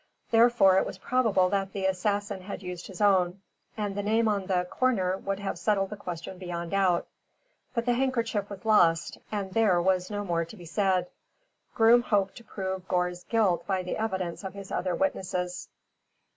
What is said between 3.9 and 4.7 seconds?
the name on the